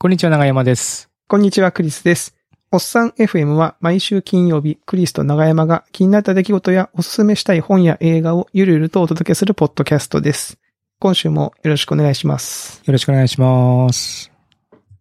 [0.00, 1.10] こんにちは、長山です。
[1.26, 2.36] こんにちは、クリスです。
[2.70, 10.56] おっさん FM は毎週金曜日、クリスと長山が気になった出来事やおすすめしたい本や映画をゆるゆるとお届けするポッドキャストです。
[11.00, 12.80] 今週もよろしくお願いします。
[12.86, 14.30] よろしくお願いします。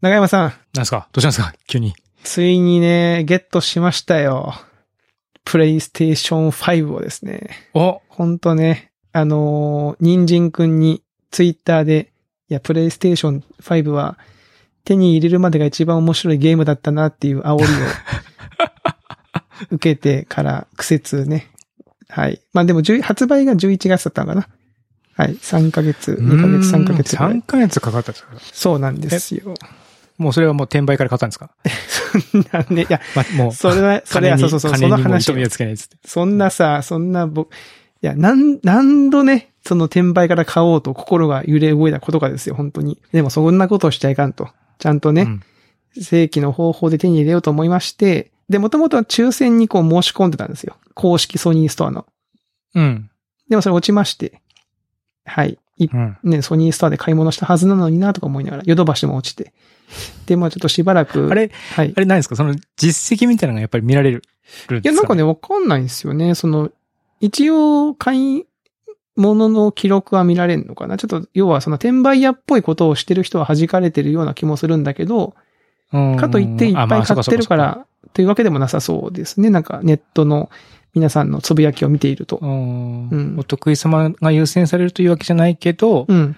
[0.02, 1.08] 長山さん、なんすか？
[1.14, 1.54] どうしたんですか？
[1.68, 1.94] 急に。
[2.24, 4.56] ついにね、ゲットしましたよ。
[5.46, 7.52] プレイステーション5をですね。
[7.76, 12.12] おほんとね、あのー、人参くんにツイッターで、
[12.50, 14.18] いや、プレイステーション5は
[14.88, 17.68] 手に入れるまでが一番面白いゲームだったなっていう煽りを
[19.72, 21.48] 受けてから苦節ね。
[22.10, 22.42] はい。
[22.54, 24.48] まあでも10発売が11月だったのかな。
[25.16, 25.34] はい。
[25.36, 28.30] 3ヶ月、2ヶ月、3ヶ月ぐらい3ヶ月かかったんですか？
[28.54, 29.54] そうなんですよ。
[30.18, 31.50] もうそれはもう転売から買ったんですか？
[32.54, 35.98] なんで、いや、ま、もう、それは、それは、そうそうそう、その話糸目をつけないっつって。
[36.06, 37.42] そんなさ、そんなぼ、
[38.02, 43.00] いや、なん、何度ね、その転売から買おうと心が揺れ動いたことがですよ、本当に。
[43.12, 44.50] でもそんなことをしちゃいかんと。
[44.78, 45.44] ちゃんとね、うん
[46.00, 50.78] 正規の方法で手に入れようと思いまして、で、もともとは抽選にこう申し込んでたんですよ。
[50.94, 52.06] 公式ソニーストアの。
[52.76, 53.10] うん。
[53.50, 54.40] でもそれ落ちまして、
[55.26, 55.58] はい。
[55.78, 56.18] いうん。
[56.22, 59.54] ね、ソニーストアで買い物したはずなのになとか思いながら、ヨドバシも落ちて。
[60.28, 61.30] で、まあちょっとしばらく。
[61.32, 61.94] あれ、はい。
[61.96, 62.36] あれ何ですか？
[62.36, 66.36] その実績みたいなのがやっぱり見られるんですかいや、なんかね、わかんないんですよね。
[66.36, 66.70] その、
[67.22, 68.46] 一応、買い
[69.18, 70.98] 物の記録は見られるのかな？
[70.98, 75.36] ちょっと、要はその転売屋っぽいことをしてる人は弾かれてるような気もするんだけど、
[75.92, 79.50] うんかといっていっぱい買ってるから、というわけでもなさそうですね。
[79.50, 80.50] なんかネットの
[80.94, 86.36] 皆さんのつぶやきを見ているとそうんうんお得意様が優先されるというわけじゃないけど、うん。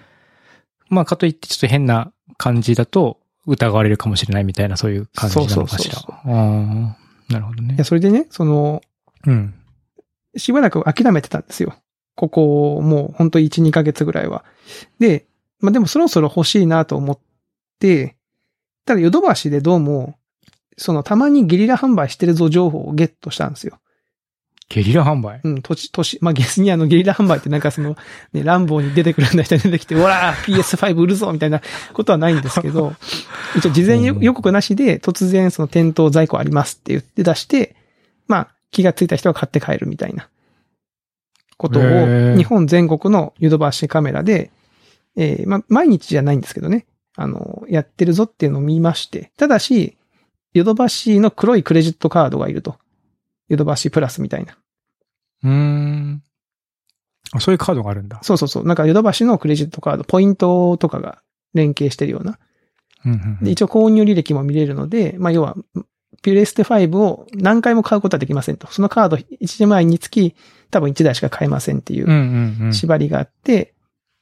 [0.88, 5.94] まあ、かといってちょっと変な感じだと疑われるかもしれないみたいな、そういう感じなのかしら。
[5.94, 6.32] そうそうそう
[7.32, 7.84] なるほどねいや、。
[7.84, 8.82] それでね、その、
[9.24, 9.54] うん。
[10.36, 11.74] しばらく諦めてたんですよ。
[12.20, 14.44] ここ、もう本当1、2ヶ月ぐらいは。
[14.98, 15.24] で、
[15.58, 17.18] まあでもそろそろ欲しいなと思っ
[17.78, 18.14] て、
[18.84, 20.18] ただヨドバシでどうも、
[20.76, 23.78] そのたまにゲリラ販売してるぞ情報をゲットしたんですよ。
[24.68, 25.40] ゲリラ販売？
[25.42, 27.96] うん、土地、土地、まあ、別にあのゲリラ販売ってなんかその、
[28.34, 31.62] ね、ランボーに出てくるような人が出てきて、おら !PS5 売るぞみたいな
[31.94, 32.92] ことはないんですけど、
[33.56, 37.74] 一応事前予告なしで突然その店頭在庫ありますって言って出して、
[38.28, 40.28] まあ、気がついた人は買って帰るみたいな
[41.60, 41.82] ことを
[42.36, 44.50] 日本全国のヨドバシカメラで、
[45.14, 49.98] えーまあ、毎日じゃないんですけどね、あの、やってるぞっていうのを見まして、ただし、
[50.54, 52.78] ヨドバシの黒いクレジットカードがいると。
[53.48, 54.56] ヨドバシプラスみたいな。
[55.44, 56.22] うーん。
[57.32, 58.20] あそういうカードがあるんだ。
[58.22, 58.66] そうそうそう。
[58.66, 61.20] なんかヨドバシのクレジットカード、ポイントとかが
[61.52, 62.38] 連携してるような。
[63.04, 65.56] うんうんうんで、一応購入履歴も見れるので、まあ要は、
[66.22, 68.66] ピュレステ5を何回も買うことはできませんと。
[68.68, 70.34] そのカード1枚につき
[70.70, 72.74] 多分1台しか買えませんっていううんうんうん。
[72.74, 73.74] 縛りがあって、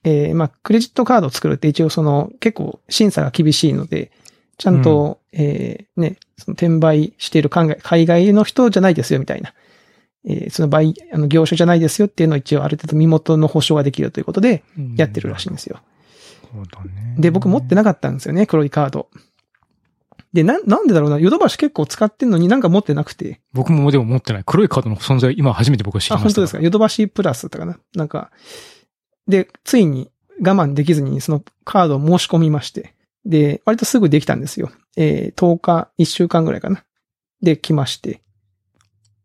[0.05, 4.13] えーまあクレジットカードを作るって一応その結構審査が厳しいので、
[4.59, 9.55] ちゃんと、えーね、その転売している海外海外の人じゃないですよみたいな。
[10.27, 14.63] えーその売、あの業種じゃないですよっていうのを一応ある程度身元の保証ができるということで
[14.97, 15.81] やってるらしいんですよ。
[16.55, 17.15] なるほどね。
[17.19, 19.09] で、僕持ってなかったんですよね、黒いカード。
[20.39, 23.41] で、な、なんでだろうな、ヨドバシ結構使ってんのになんか持ってなくて。
[23.53, 24.43] 僕もでも持ってない。
[24.47, 26.29] 黒いカードの存在、今初めて僕は知りあ、ました。
[26.29, 26.61] 本当ですか？
[26.63, 28.31] ヨドバシプラスだったかななんか。
[29.27, 30.11] で、ついに
[30.41, 32.95] 我慢できずにそのカードを申し込みまして。
[33.27, 34.71] で、割とすぐできたんですよ。
[34.97, 36.85] えー、10日、1週間ぐらいかな。
[37.43, 38.23] で、来まして。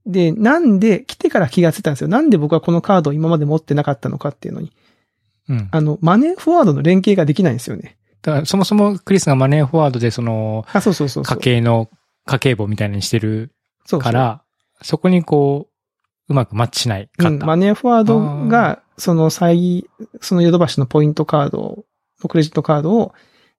[0.06, 2.08] で、なんで、来てから気がついたんですよ。
[2.08, 4.72] なんで僕はこのカードを今まで持ってなかったのかっていうのに。
[5.48, 5.70] うん。
[5.72, 7.98] あの、マネーフォワードの連携ができないんですよね。
[8.24, 11.24] だから、そもそもクリスがマネーフォワードでその、あ、そうそうそう。
[11.24, 11.90] 家計の、
[12.26, 13.52] 家計簿みたいにしてる
[14.00, 14.44] から、
[14.82, 15.74] そこにこう、
[16.30, 17.40] うまくマッチしないかうん。
[17.40, 19.90] マネーフォワードが、その最、
[20.22, 21.84] そのヨドバシのポイントカード、
[22.30, 23.14] クレジットカードを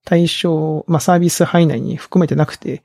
[0.06, 2.82] 対象、まあサービス範囲内に含めてなくて、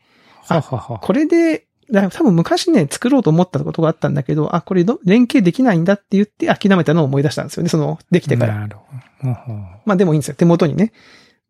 [0.48, 1.00] ははは。
[1.00, 8.56] これで、多分昔ね、作ろうと思ったことがあったんだけど、あ、これど連携できないんだって言って諦めたのを思い出したんですよね、その、できてから。
[8.56, 8.84] なるほ
[9.24, 9.34] ど。
[9.86, 10.36] まあでもいいんですよ。
[10.36, 10.92] 手元にね、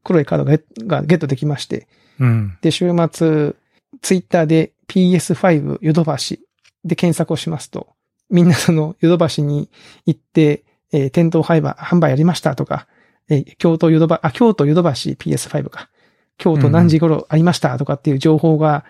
[0.03, 0.57] 黒いカードが
[0.99, 1.87] がゲットできまして。
[2.19, 2.57] うん。
[2.61, 3.53] で、週末、
[4.01, 6.45] ツイッターで PS5 ヨドバシ
[6.83, 7.87] で検索をしますと、
[8.29, 9.69] みんなそのヨドバシに
[10.05, 12.87] 行って、えー店頭販売販売ありましたとか、
[13.29, 15.89] えー京都ヨドバ、あ、京都ヨドバシ PS5 か。
[16.37, 18.85] 京都何時頃ありましたとかっていう情報が、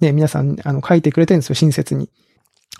[0.00, 2.08] ね、皆さん、あの、書いてくれてるんですよ、親切に。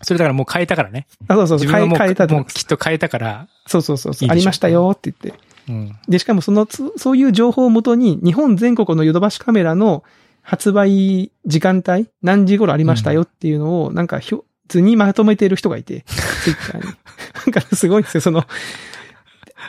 [0.02, 1.06] それだからもう変えたからね。
[1.28, 5.40] あ、そうそうそう、変えたともうきっと変えたから、そうそうそうそうありましたよって言って。
[5.68, 5.96] うん。
[6.08, 10.04] で、しかもそのつ、そういう情報をもとに、日本全国のヨドバシカメラの
[10.42, 16.04] 発売時間帯、何時頃ありましたよっていうのを、なんかひょ、図にまとめている人がいて、
[16.42, 16.92] ツイッターに。
[17.46, 18.44] なんかすごいんですよ、その、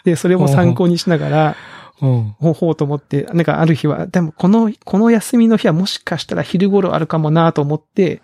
[0.03, 1.55] で、それも参考にしながら、
[2.01, 2.35] うん。
[2.39, 8.21] ほうほうと思って、なんかある日は、でもこの、この休みの日はもしかしたら昼頃あるかもなと思って、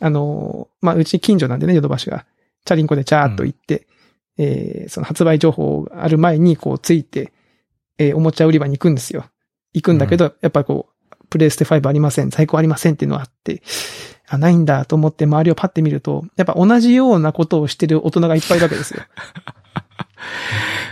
[0.00, 2.26] あの、まあ、うち近所なんでね、ヨドバシが。
[2.64, 3.86] チャリンコでチャーっと行って、
[4.38, 7.32] えーその発売情報がある前にこうついて、
[7.98, 9.26] えーおもちゃ売り場に行くんですよ。
[9.72, 13.62] 行くんだけど、やっぱりこう、プレイステ5ありません、在庫ありませんっていうのがあって、
[14.28, 19.02] あ、ないんだと思って周りをパッて見ると、やっぱ同じようなことをしてる大人がいっぱいいるわけですよ。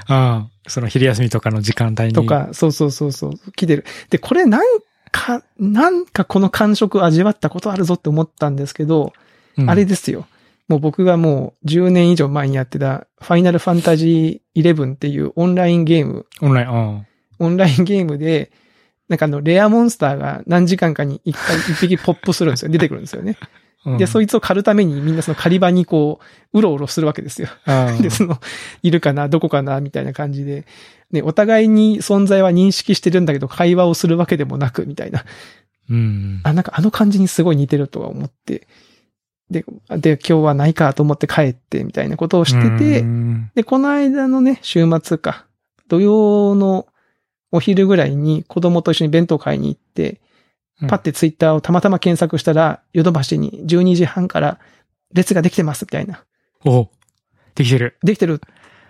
[0.07, 2.13] ああ、その昼休みとかの時間帯に。
[2.13, 2.25] と。
[2.25, 3.85] か、そうそうそうそう、来てる。
[4.11, 4.63] で、これなん
[5.11, 9.13] か、なんかこの感触を味わったことあるぞって思ったんですけど、
[9.57, 10.27] うんあれですよ。
[10.69, 17.05] もう僕がもう10年以上前にやってた、ファイナルファンタジー11っていうオンラインゲーム、オンライン、あ
[17.39, 18.51] オンラインゲームで、
[19.09, 22.71] なんかあの、レアモンスターが何時間かに一回 一匹ポップするんですよ。
[22.71, 23.37] 出てくるんですよね。
[23.99, 26.19] で、そいつを狩るためにみんなその狩り場にこ
[26.53, 27.49] う、うろうろするわけですよ。
[28.01, 28.41] で、その、
[28.83, 30.65] いるかな、どこかな、みたいな感じで、
[31.11, 35.27] ね、お互いに存在は認識してるんだけど、会話をするわけでもなく、みたいな。
[35.91, 36.41] うん。
[36.45, 38.67] あ、なんかあの感じにすごい似てるとは思って、
[39.51, 45.47] で、で、今日はないかと思って帰って、みたいなことをしてて、うんで、この間のね、週末か、
[45.89, 46.87] 土曜の
[47.53, 54.59] お昼ぐらいに子供と一緒に弁当買いに行って、うんパッてツイッターをたまたま検索したら、ヨドバシに12時半から
[55.15, 56.25] 列ができてます、みたいな。
[56.65, 56.89] お
[57.55, 57.97] できてる。
[58.03, 58.41] できてる。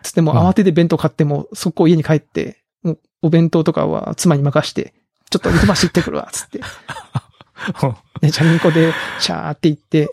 [0.03, 4.95] つってもうん慌てて弁当買っても、速攻家に帰って、もうお弁当とかは妻に任して、
[5.29, 6.61] ちょっとヨドバシ行ってくるわ、つって。
[8.21, 10.09] で、チャリンコでシャーって行って、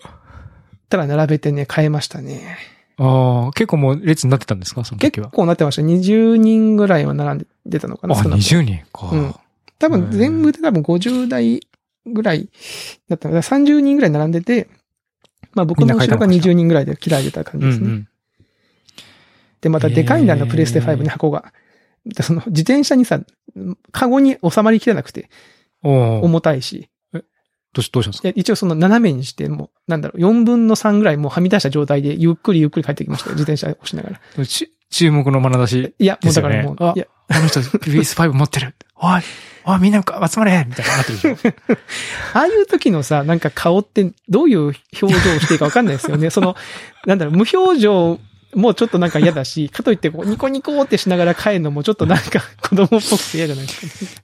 [0.91, 2.57] たら並べてね、買えましたね。
[2.97, 4.85] ああ、結構もう列になってたんですか？
[4.85, 5.31] その時結は。
[5.31, 5.81] 構なってました。
[5.81, 9.09] 20人ぐらいは並んでたのかなあ、少なくとも20人か。
[9.11, 9.35] うん
[9.79, 11.59] 多分全部で多分50代
[12.05, 12.49] ぐらい
[13.09, 14.67] だったので、30人ぐらい並んでて、
[15.55, 17.85] まあ僕の後ろが20人ぐらいで切られてた感じですね。
[17.85, 18.07] うんうん。
[19.59, 21.51] で、またでかいんだよな、へープレステ5ね、箱が。
[22.05, 23.21] でその自転車にさ、
[23.91, 25.31] カゴに収まりきれなくて。
[25.81, 26.89] 重たいし。
[27.73, 28.27] どうし、どうしたんですか？
[28.31, 34.45] で一応その斜めにして、もう、なんだろう、4分の3ぐらいもうはみ出した状態で、ゆっくりゆっくり帰ってきましたよ、 自転車を押しながら。
[34.45, 35.93] ち注目の眼差し。
[35.99, 38.75] いや、もうだからもう、あいや、あの人 PS5 持ってる。
[39.03, 39.21] おい、
[39.65, 41.53] おい、みんな集まれみたいななってるでしょ。
[42.37, 46.29] ああいう時のさ、なんか顔ってどういう表情をしていいかわかんないですよね。
[46.29, 46.55] その、
[47.05, 48.19] なんだろう、無表情
[48.53, 54.21] もちょっとなんか嫌だし、かといってこうニコニコってしながら帰るのもちょっとなんか子供っぽくて嫌じゃないですか、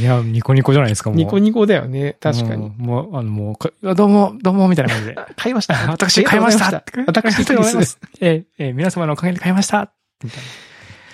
[0.00, 1.18] いや、ニコニコじゃないですか、もう。
[1.18, 2.66] ニコニコだよね、確かに。
[2.66, 5.14] うんもう、あの、もうどうも、どうも、みたいな感じで。
[5.16, 5.74] あ 買いました。
[5.90, 6.84] 私買いました。
[7.06, 8.08] 私買いました。
[8.20, 9.92] えーえー皆様のおかげで買いました
[10.22, 10.40] みたい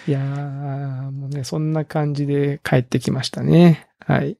[0.06, 3.86] いやー、もうね、そんな感じで帰ってきましたね。
[4.00, 4.36] はい。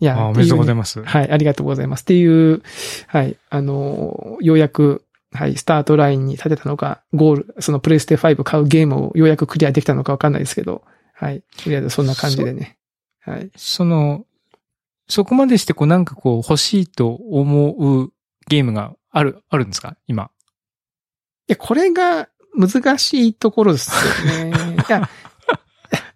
[0.00, 1.02] いやおめでとうございまます。
[1.02, 2.02] はい、ありがとうございます。
[2.02, 2.62] っていう、
[3.08, 10.82] はい、あのーようやく、はい、スタートラインに立てたのか、ゴール、そのプレイステ5買うゲームをようやくクリアできたのかわかんないですけど、
[11.14, 12.77] はい、とりあえずそんな感じでね。
[13.20, 13.50] はい。
[13.56, 14.24] その、
[15.08, 18.12] そこまでして、こう、なんかこう、欲しいと思う
[18.48, 19.96] ゲームがある、あるんですか？
[20.06, 20.24] 今。
[20.24, 23.90] いや、これが難しいところです
[24.26, 24.52] よね。
[24.88, 25.08] いや、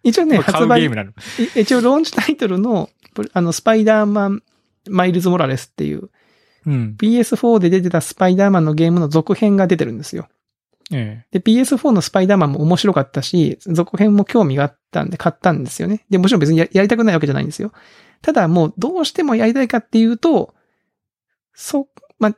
[0.02, 1.10] 一応ね、発売うゲーム、なの。
[1.56, 4.42] い一応ローンチタイトルの、プあの、スパイダーマン、
[4.88, 6.10] マイルズ・モラレスっていう、
[6.66, 6.96] うん。
[7.00, 10.28] PS4 で出てたスパイダーマンのゲームの続編が出てるんですよ。
[10.92, 16.04] えで、PS4 のスパイダーマンも面白かったし、続編も興味があったんで買ったんですよね。
[16.10, 17.72] で、もちろん別にややりたくないわけじゃないんですよ。
[18.20, 20.54] ただもうどうしてもやりたいかっていうと、
[21.54, 21.88] そ、
[22.18, 22.30] ま、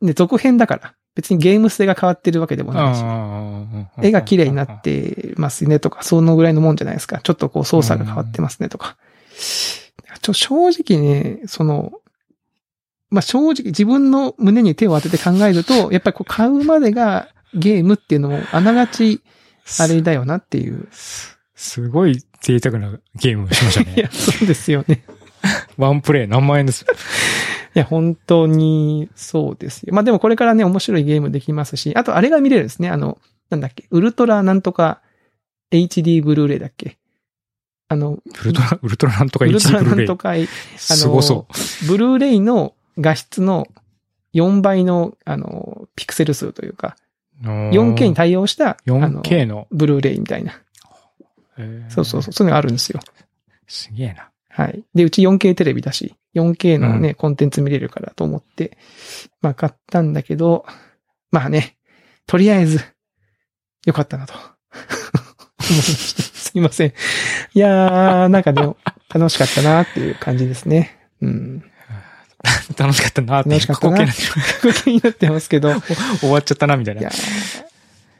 [0.00, 0.94] ね、続編だから。
[1.14, 4.06] 別にゲーム性が変わってるわけでもえないし。
[4.06, 4.82] 絵が綺麗になっ。
[4.82, 7.18] てますねとか、そのぐらいのもんじゃないですか。
[7.24, 8.96] ちょっとこう操作が変わってますねとか。
[10.22, 11.92] ちょ、正直ね、その、
[13.10, 19.22] まあ、正直自分の胸に手を当てて考えると、やっぱりこう買うまでがゲームっていうのもあながち
[19.80, 20.88] あれだよなっていう。
[21.54, 25.04] すごい贅沢なゲームをしました いねや。、そうですよね。
[25.76, 26.84] ワンプレイ何万円です。
[27.74, 29.94] いや、本当にそうですよ。
[29.94, 32.88] まあでもこれからね、面白いゲームできますし、あとあれが見れるんですね。
[32.90, 33.18] あの、
[33.50, 35.00] なんだっけ、ウルトラなんとか
[35.70, 36.98] HD ブルーレイだっけ。
[37.88, 40.22] あの、ウルトラ、ウルトラなんとかウルトラ1ブルーレイなんと。
[40.22, 40.36] か、あ
[40.76, 41.46] すごそ
[41.86, 43.66] ブルーレイの画質の
[44.34, 47.00] 4倍の、あの、ピクセル数というか、う。
[47.00, 47.07] 4
[47.42, 49.66] 4K に対応した、あの、4K の。
[49.70, 50.60] ブルーレイみたいな。
[51.58, 53.00] えーそうそうそう、そういうのがあるんですよ。
[53.66, 54.30] すげえな。
[54.48, 54.84] はい。
[54.94, 58.78] で、うち 4K テレビだし、4K のね、コンテンツ見れるからと思って、
[59.40, 60.64] まあ買ったんだけど、
[61.30, 61.76] まあね、
[62.26, 62.80] とりあえず、
[63.86, 64.34] よかったなと。
[65.62, 66.92] すいません。
[67.54, 68.74] いやー、なんかね、
[69.12, 70.98] 楽しかったなっていう感じですね。
[71.20, 71.64] うん。
[72.78, 73.50] 楽しかったなって。
[73.50, 75.74] 楽しかったな光景気になってますけど、い
[76.20, 77.10] 終わっちゃったな、みたいなや。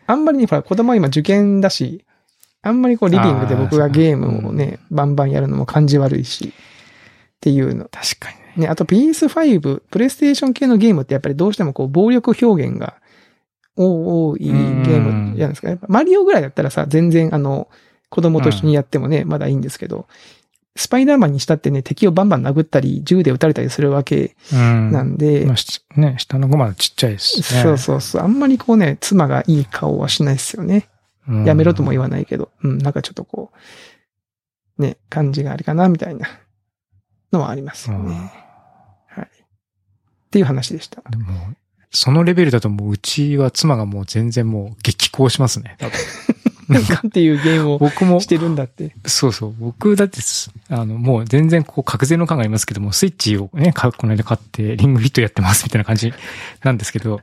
[0.06, 2.04] あんまりね、ほら、子供は今受験だし、
[2.62, 6.52] あんまりこうリビングで僕がゲームをね、バンバンやるのも感じ悪いし、っ
[7.40, 7.84] ていうの。
[7.84, 8.48] 確かにね。
[8.58, 12.94] ね、あと PS5、プレイステーション系のゲームってやっぱりどうしてもこう暴力表現が
[13.76, 15.86] 多いゲームじゃないですか。
[15.86, 17.68] マリオぐらいだったらさ、全然あの、
[18.10, 20.08] 子供と一緒にやってもね、まだいいんですけど、
[20.78, 24.92] スパイダーマンにしたってね、敵をバンバン殴ったり、銃で撃たれたりするわけうん。
[24.92, 27.62] なんで、まあ、しね、下の子まだちっちゃいですしね。
[27.62, 28.22] そうそうそう。
[28.22, 30.88] あんまりこうね、妻がいい顔はしないですよね。
[31.26, 33.50] うんやめろとも言わないけど、うん、なんかちょっとこ
[34.78, 36.28] う、ね、感じがありかな、みたいな
[37.32, 38.32] のはありますよね。
[39.08, 39.24] はい。
[39.24, 39.28] っ
[40.30, 41.02] ていう話でした。
[41.10, 41.24] でも、
[41.90, 45.76] そのレベルだともううちは妻がもう全然もう激高しますね。
[45.78, 45.96] 多分
[46.68, 48.94] なんかっていうゲームを僕もし、てるんだって。
[49.06, 56.12] そうそう、僕だってす、あの、もう全然こう、格然の感がありますけども、スイッチをね、かこの間買って、リングフィットやってますみたいな感じ
[56.62, 57.20] なんですけど、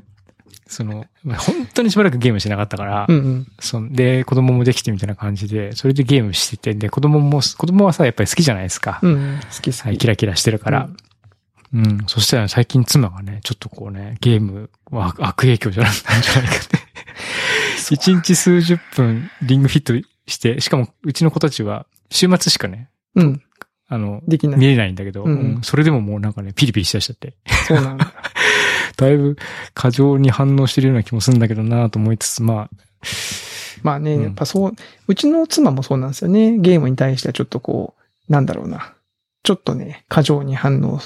[0.67, 3.47] その、まあ本当にしばらくゲームしてなかったから、うんうん。
[3.59, 8.99] そんで、子供もできてみたいな感じで、それでゲームしてて、で、子供も、子供はさ、やっぱり好きじゃないですか。
[9.03, 9.39] うんうん。
[9.41, 9.81] 好き好き。
[9.81, 10.89] はい、キラキラしてるから。
[11.73, 12.03] うん。
[12.07, 16.77] そしたら最近妻がね、ちょっとこうね、ゲームは悪影響じゃないんじゃないかって。
[17.93, 23.41] 一日数十分リングフィットして、しかもうちの子たちは週末しかね、うん。
[23.87, 24.59] あの、できない。
[24.59, 27.35] 見れないんだけど、うんうんうんそれでももうなんかね、ピリピリしだしちゃって。
[27.67, 28.13] そうなんだ。
[28.97, 29.35] だいぶ
[29.73, 32.69] 過剰に反応してるような気もするんだけどなと思いつつ、まあ、
[33.83, 34.73] まあね、うんやっぱそう、
[35.07, 36.57] うちの妻もそうなんですよね。
[36.57, 37.95] ゲームに対してはちょっとこ
[38.29, 38.93] う、なんだろうな。
[39.43, 40.99] ちょっとね、過剰に反応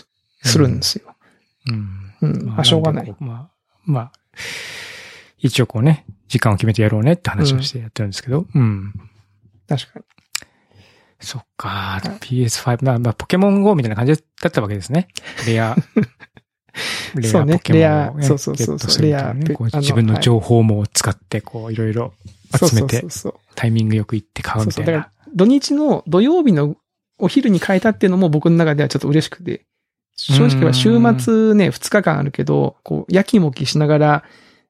[0.44, 1.16] するんですよ。
[1.68, 2.14] うん。
[2.22, 2.46] うん。
[2.48, 3.16] まあ、しょうがない。
[3.20, 3.50] まあ、
[3.86, 4.12] まあ、
[5.40, 8.94] 一応こうね、時間を決めてやろうねって話をしてやってるんですけど、うん。
[9.68, 10.06] 確かに。
[11.20, 15.10] そっか、PS5、まあ、まあ、ポケモン GO みたいな感じだったわけですね。
[15.46, 15.76] レア。
[17.16, 22.14] レそうねアポケモンを、レアそうそうそうそうレア自分の情報も使って、こう、いろいろ
[22.56, 25.12] 集めてそう、そうそうタイミングよく行って買うみたいそうそうだな。
[25.36, 26.78] 土日の土曜日の
[27.18, 29.66] お昼に変えたっていうのも僕の中ではちょっと嬉しくて。
[30.16, 34.24] 正直は週末ね、2日間あるけど、こう、やきもきしながら、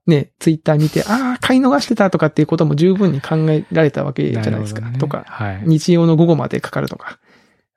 [0.08, 4.82] ね、ツイッター見て、ああ、買い逃してたとかっていうことも十分に考えられたわけじゃないですか。
[4.82, 5.62] ねとか、はい。
[5.66, 7.20] 日曜の午後までかかるとか。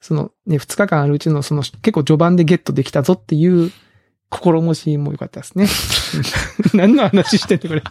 [0.01, 3.71] そのね、2日間あるうちのその結構序盤でゲットできたぞっていう
[4.31, 5.69] 心持ちも良かったですね。
[6.75, 7.83] 何の話してんのこれ。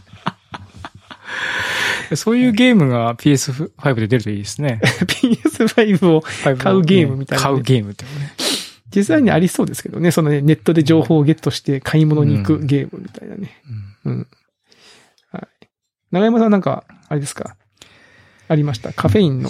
[2.17, 4.81] そういうゲームが PS5 で出るといいですね。
[4.83, 6.21] PS5 を
[6.57, 8.11] 買うゲームみたいなね買うゲームってね。
[8.93, 10.11] 実際にありそうですけどね。
[10.11, 13.61] そのね、ネットで情報をゲットして買い物に行くゲームみたいなね。
[14.05, 14.27] うんうん。
[15.31, 15.67] はい。
[16.11, 17.55] 長山さんなんか、あれですか？
[18.47, 18.93] ありました？
[18.93, 19.49] カフェインの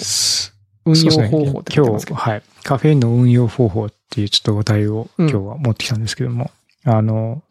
[0.85, 2.17] 運用方法ってますけど。
[2.17, 2.43] 今日、はい。
[2.63, 6.51] カフェインの運用方法っていうちょっとお題をうん今日は持ってきたんですけども、
[6.83, 7.43] あの、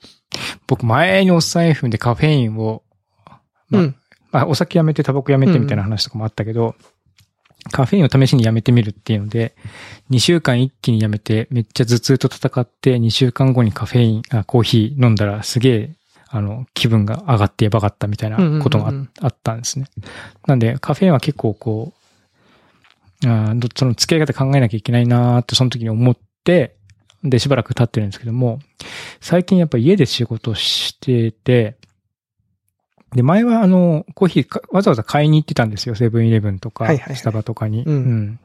[0.66, 2.82] 僕前におっさん FM でカフェインを、
[3.68, 3.97] まあうん。
[4.32, 6.76] まあ、お酒やめてタバコやめてみたいな話とかもあったけど、
[7.73, 9.55] カフェインを試しにやめてみるっていうので、
[10.11, 15.90] 2週間一気にやめて、めっちゃ頭痛と戦って、2週間後にカフェイン、あ、コーヒー飲んだらすげえ、
[16.29, 19.87] あの、気分が上がってやばかったみたいなことがあ,、ったんですね。
[20.47, 21.93] なんで、カフェインは結構こ
[23.25, 26.76] う、あその付き合い方考えなきゃいけないなーってその時に思って、
[27.23, 28.61] で、しばらく経ってるんですけども、
[29.21, 31.76] 最近やっぱ家で仕事してて、
[33.14, 35.95] で、前はあの、コーヒーかわざわざ買いに行ってたんですよ。
[35.95, 37.85] セブンイレブンとか、スタバとかに。
[37.85, 38.38] うん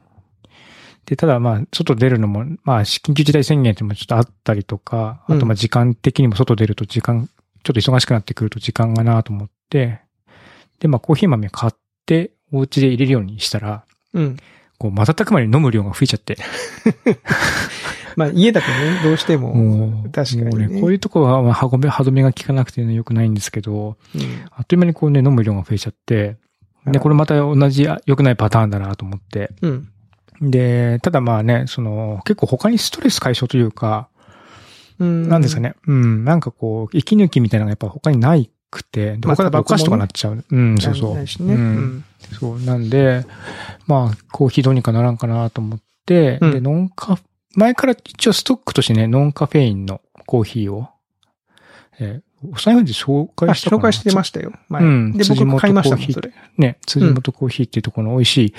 [1.06, 7.28] で、ただまあ、外出るのも、まあ、緊急事態宣言ってもちょっとあったりとか、あとまあ時間的にも外出ると時間、
[7.62, 10.00] ちょっと忙しくなってくると時間がなと思って、
[10.80, 11.72] で、まあコーヒー豆買っ
[12.06, 14.36] て、お家で入れるようにしたら、うん。
[14.78, 16.36] こう、瞬く間に飲む量が増えちゃって。
[18.16, 26.36] まあ家だとね、どうしても、もう、確かにねね、こういうとこは、まあ、歯止め、歯止めが効かなくてね、良くないんですけど、うんあっという間にこうね、飲む量が増えちゃって、
[26.86, 29.50] で、これまた同じあ良くないパターンだなと思って。
[29.60, 29.88] うん。
[30.40, 34.08] で、ただまあね、その、結構他にストレス解消というか、
[34.98, 35.28] うん。
[35.28, 35.74] なんですかね。
[35.86, 36.24] うん。
[36.24, 40.44] なんかこう、息抜きみたいなのがやっぱ他にないくて、他だとお菓子とかなっちゃう。
[40.50, 41.14] うん、そうそう。
[41.16, 41.24] ね。
[41.40, 42.04] ううんん。
[42.38, 42.60] そう。
[42.60, 43.24] なんで、
[43.86, 47.22] まあ、コーヒーどうにかならんかなと思って、うんで、ノンカフ、
[47.54, 50.88] 前から一応ストックとしてね、ノンカフェインのコーヒーを、
[51.98, 54.52] えーお財布で紹あ、介したかな紹介してましたよ。
[54.68, 56.32] 前うんで、僕買いましたもん、それ。
[56.58, 58.54] ね、辻元コーヒーっていうところの美味しい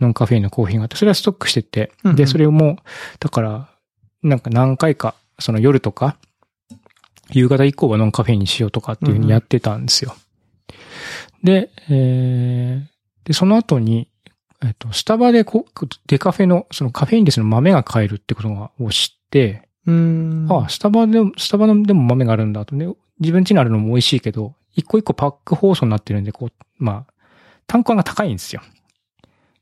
[0.00, 2.76] ノンカフェインのコーヒーがあって、それはストックしてて、で、それをもう、
[3.20, 3.68] だから、
[4.24, 6.16] なんか何回か、その夜とか、
[7.32, 10.14] 夕方以降はノンカフェインにしようとかっていうふうにやってたんですよ。
[11.42, 14.08] で、えー、で、その後に、
[14.62, 15.66] えっと、スタバでこ
[16.06, 20.46] デカフェの、そのカフェインレスの豆が買えるってことがを知って、うん。
[20.50, 22.86] ああ、スタバでも、スタバのでも豆があるんだとね。
[23.20, 27.12] 自分家にあるのも美味しいけど、一個一個パック包装になってるんで、こう、まあ、
[27.66, 28.62] 単価が高いんですよ。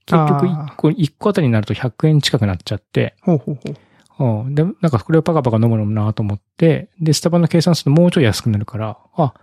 [0.07, 3.75] 結局あー1個、一個あたりになると100円近くなっちゃって、ほうほうほう。
[4.19, 4.55] うん。
[4.55, 9.35] で、なんかこれをパカパカ飲むのもなと思って、で、スタバの計算するともうちょい安くなるから、あ、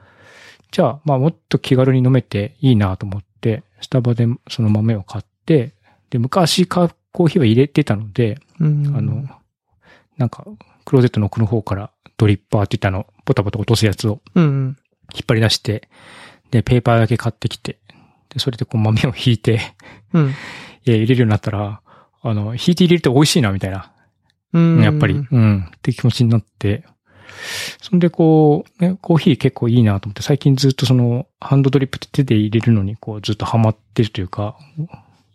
[0.71, 5.73] じゃあ、まあもっと気軽に飲めていいなと思って、スタバでその豆を買って、
[6.09, 8.95] で、昔かコーヒーは入れてたので、うん。
[8.95, 9.23] あの、
[10.17, 10.45] なんか、
[10.85, 14.21] クローゼットの奥の方からドリッパーって言ったの、ポタポタ落とすやつを。
[15.13, 15.89] 引っ張り出して、
[16.51, 17.79] で、ペーパーだけ買ってきて、
[18.29, 19.61] で、それでこう豆を引いて、
[20.13, 20.33] うん。
[20.85, 21.81] え入れるようになったら、
[22.21, 23.91] あの、引いて入れると美味しいな、みたいな。
[24.55, 24.81] うん。
[24.81, 26.85] やっぱり、うん、って気持ちになって、
[27.81, 34.57] そんでこう、ね、コーヒー結構いいなと思って、最近ずっとその、ハンドドリップって手で入れるのに、こう、ずっとハマってるというか、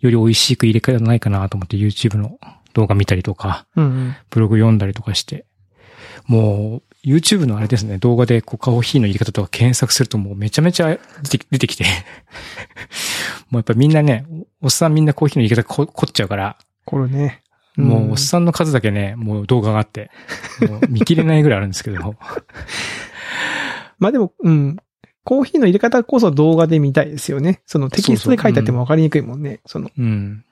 [0.00, 2.38] より美味しく入れ方ないかなと思って YouTube の
[2.72, 4.16] 動画見たりとか、うんうん。
[4.30, 5.44] ブログ読んだりとかして、
[6.26, 11.84] もう、YouTube のあれですね、動画でこう、コーヒーの入れ方とか検索するともうめちゃめちゃ出て出てきて、
[13.50, 14.26] もうやっぱみんなね、
[14.60, 17.42] おっさんみんなコーヒーの入れ方こ凝っちゃうから、これね。
[17.80, 20.10] もうおっさんの数だけね、もう動画があって、
[20.68, 22.16] もう見切れないぐらいあるんですけど、
[23.98, 24.76] まあでも、うん。
[25.22, 27.60] コーヒーの入れ方こそ動画で見たいですよね。
[27.66, 29.60] そのテキストで書いてあってもわかりにくいもんね。
[29.66, 29.90] その。
[29.96, 30.44] うん。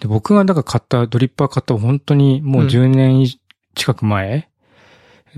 [0.00, 3.40] で、僕がだから買った、ドリッパー買った本当にもううん10年以
[3.74, 4.48] 近く前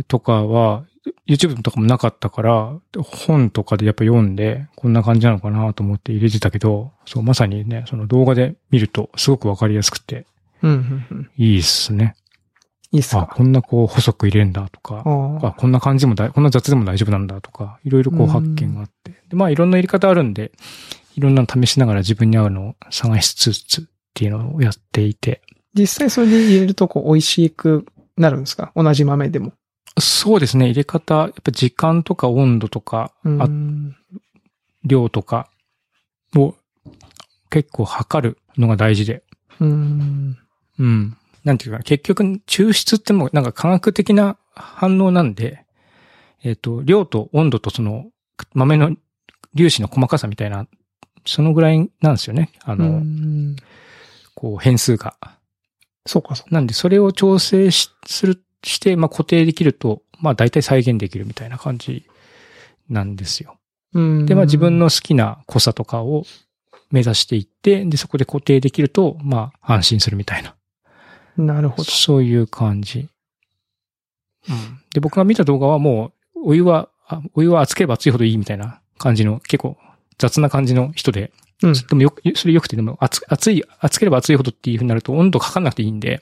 [0.08, 0.84] とかは、
[1.26, 10.26] YouTube とかもなかったから、本とかでやっぱ読んで、こんな感じなのかなと思って入れてたけど、そう、まさにね、その動画で見るとすごくわかりやすくて、
[10.62, 11.30] うん、うん、うん。
[11.36, 12.14] いいっすね。
[12.16, 12.20] あ、
[12.92, 13.28] いいっすか？
[13.32, 19.12] こんなこう細く入れるんだとか、ああ、こんな感じもだい、こんな雑でも大丈夫なんだとか、いろいろこう発見があって。
[19.28, 20.52] で、まあいろんな入れ方あるんで、
[21.14, 23.84] いろんなの試しながら自分に合うのを探しつつっ
[24.14, 25.42] ていうのをやっていて。
[25.74, 27.86] 実際それで入れるとこう美味しく
[28.16, 28.72] なるんですか？
[28.74, 29.52] 同じ豆でも。
[29.98, 33.48] そうですね、入れ方、やっぱ時間とか温度とか、うんあ
[34.84, 35.48] 量とか
[36.36, 36.54] を
[37.50, 39.24] 結構測るのが大事で。
[39.58, 40.38] うん。
[40.78, 41.16] うん。
[41.44, 45.64] なんていうか、結局、抽出ってもうなんか科学的な反応なんで、
[46.42, 48.06] えっ、と、量と温度とその
[48.52, 48.94] 豆の
[49.56, 50.66] 粒子の細かさみたいな、
[51.24, 52.50] そのぐらいなんですよね。
[52.62, 53.56] あの、うん
[54.34, 55.16] こう変数が。
[56.04, 62.06] そうか、そうなんで、それを調整し、する、して、まあ固定できると、まあ大体再現できるみたいな感じ
[62.88, 63.56] なんですよ。
[63.94, 66.24] うんで、まあ自分の好きな濃さとかを
[66.90, 70.55] 目指していって、で、そこで固定できると、まあ安心するみたいな。
[71.36, 71.84] なるほど。
[71.84, 73.08] そういう感じ。
[74.48, 74.80] うん。
[74.92, 79.76] で、僕が見た動画はもう、お湯は、あお湯は熱ければ熱いほどいいみたいな感じの、結構
[80.18, 81.72] 雑な感じの人で、うん。
[81.72, 86.20] でもよく、それよくて、でも熱、熱い、熱ければ熱いほどっていう風になると温度かかんなくていいんで、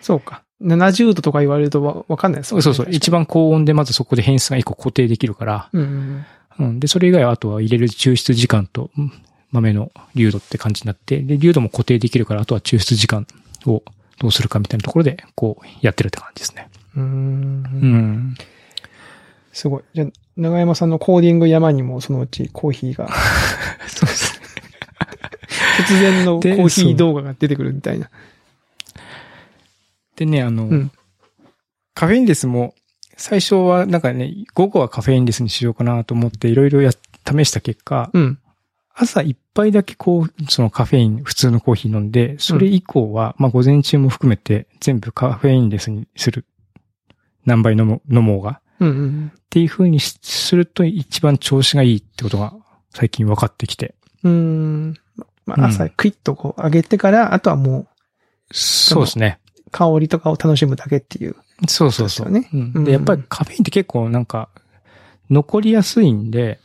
[0.00, 0.42] そうか。
[0.60, 3.10] 70度とか言われるとわわかんないですねそうそう、一。
[3.10, 6.24] 番高温でまずそこで変数が一個固定できるから、うん。
[6.58, 6.80] うん。
[6.80, 9.12] で、それ以外はあとは入れる抽出時間とうん
[9.52, 13.26] 豆の流度って感じになって、で、流度も固定できるから、あとは抽出時間
[13.66, 13.82] を
[14.22, 16.70] どうするかみたいなところで、こう、やってるって感じですね。
[16.96, 17.00] う。
[17.00, 18.34] うんん。
[19.52, 19.82] すごい。
[19.94, 23.08] じゃあ、長山さんのコーディング山にもそのうちコーヒーが、
[23.88, 24.46] そうですね。
[25.88, 28.10] 突然のコでーヒー動画が出てくるみたいな。
[30.14, 30.92] でね、あの、うん
[31.94, 32.74] カフェインレスも、
[33.18, 38.38] 最初はなんかね、午後はカフェインレスにしようかなと思っていろいろや、試した結果、うん。
[38.94, 46.46] 朝一杯だけこう、そのカフェイン、普通のコーヒー飲んで、それ以降は、まあ午前中も含めて全部カフェインレスにする。
[47.44, 48.60] 何杯飲もう、飲もうが。
[48.80, 52.54] うんうんっていう風にしすると一番調子がいいってことが
[52.94, 53.94] 最近分かってきて。
[54.22, 54.32] うん。
[54.32, 54.94] うん。
[55.44, 57.86] まあ、うん朝クイッとこう上げてから、あとはも
[58.52, 59.40] そうですね。
[59.66, 61.36] う香りとかを楽しむだけっていう。
[61.68, 62.26] そうそうそう。
[62.26, 64.48] そううんうんで、やっぱりカフェインって結構なんか、
[65.30, 66.60] 残りやすいんで、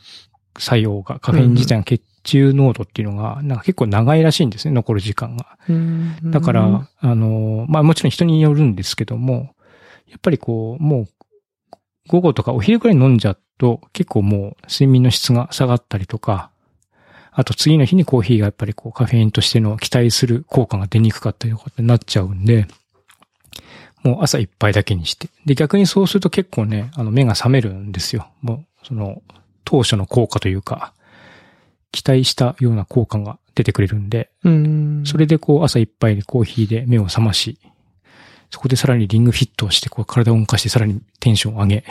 [0.58, 5.58] 作用が、カフェイン自体の血中濃度っていうのが、なんか結構長いらしいんですね、残る時間が。
[5.68, 9.54] うんだから、あの、まあもちろん人によるんですけども、
[10.06, 11.08] やっぱりこう、もう、
[12.06, 16.50] 午後とかお昼くらいに飲んじゃうと、結構もう睡眠の質が下がったりとか、
[17.32, 22.66] あと次の日にコーヒーがやっぱりこうカフェインとしての期待する効果が出にくかったりとかってなっちゃうんで、
[24.02, 25.28] もう朝一杯だけにして。
[25.46, 28.28] で、逆にそうすると結構ね、あの目が覚めるんですよ。
[28.42, 29.22] もう、その、
[29.64, 30.92] 当初の効果というか、
[31.92, 35.02] 期待したような効果が出てくれるんで、うん。
[35.04, 37.58] それでこう朝一杯でコーヒーで目を覚まし、
[38.50, 41.84] そこでさらにリングフィットをして、こう体を動かしてさらにテンションを上げ、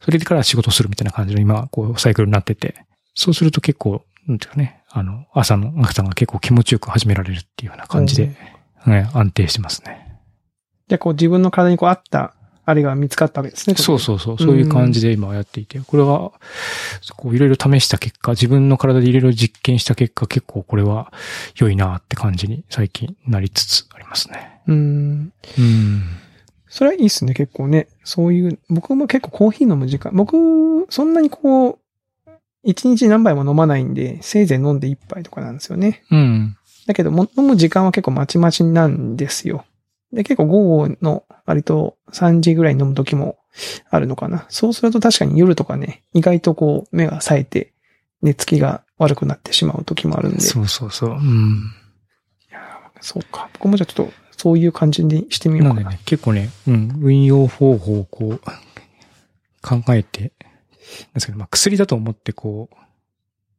[0.00, 2.74] それでから仕事するみたいな感じの今、こうサイクルになってて、
[3.14, 8.36] そうすると結構、なんていうかね、あの、朝の朝が結構気持ちよく始められるっていうような感じで、
[8.86, 10.20] ね、安定してますね。
[10.88, 12.34] じゃあこう自分の体にこう合った
[12.68, 13.76] あれが見つかったわけですね。
[13.76, 14.38] そうそうそう。
[14.38, 15.78] そういう感じで今やっていて。
[15.78, 16.32] これは、
[17.16, 21.12] こういろいろ試した結果、自分の体でいろいろ実験した結果、結構これは
[21.54, 24.60] 良いなって感じに最近なりつつありますね。
[24.66, 24.72] う。
[24.72, 25.32] うん。
[25.58, 26.02] うん。
[26.66, 27.86] それはいいっすね、結構ね。
[28.02, 31.78] そういう、僕も結構コーヒー飲む時間、僕、そんなにこう、
[32.64, 36.02] 一日何杯も飲まないんで、せいぜい飲んで一杯とかなんですよね。
[36.10, 36.56] うん。
[36.88, 39.64] だけども、飲む時間は結構まちまちなんですよ。
[40.12, 43.38] で、結構午後の割と3時ぐらいに飲む時も
[43.90, 44.46] あるのかな。
[44.48, 47.72] そうすると確かに夜とかね、意外とこう目が冴えて
[48.22, 50.40] 寝つきが悪くなってしまう時もあるんで。
[50.40, 51.10] そうそうそう。
[51.10, 51.72] うん。
[53.00, 53.48] そうか。
[53.54, 55.80] 僕もじゃあちょっとそういう感じにしてみようかな。
[55.82, 58.40] なんでね、結構ね、うん、運用方法をこう、
[59.62, 60.30] 考えて、なん
[61.14, 62.76] ですけど、まあ薬だと思ってこう、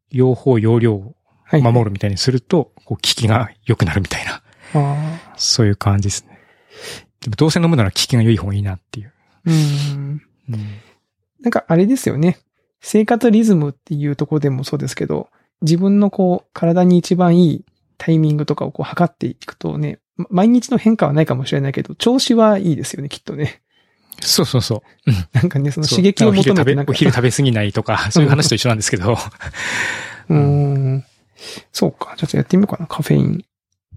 [0.10, 1.16] 用法、用量を
[1.50, 1.62] はい。
[1.62, 4.42] 守るみたいにすると、こう、効きが良くなるみたいな、
[4.74, 6.37] あそういう感じですね。
[7.22, 9.14] でもどうせ飲むなら効きが良い方がいいなっていう。
[9.46, 10.22] ーうん。
[10.50, 10.60] うん。
[11.42, 12.40] なんかあれですよね。
[12.82, 15.30] 生活リズムっていうところでもそうですけど、
[15.62, 17.66] 自分のこう、体に一番いい
[17.98, 23.62] タイミングとかをこう測っていくとね、ま毎日の変化はないかもしれないけど、調子はいいですよね、きっとね。
[24.22, 25.12] そうそうそう。
[25.34, 26.92] なんかね、その刺激を求めてなんか。
[26.92, 29.14] お昼食べ、お昼食べ過ぎないとか、そういう話と一緒なんですけど。
[30.30, 31.06] うーん。
[31.72, 32.16] そうか。
[32.18, 32.88] ちょっとやってみようかな。
[32.88, 33.46] カフェイン。